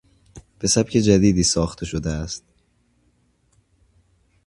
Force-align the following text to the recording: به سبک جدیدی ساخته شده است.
به 0.59 0.67
سبک 0.67 0.89
جدیدی 0.91 1.43
ساخته 1.43 1.85
شده 1.85 2.09
است. 2.09 2.43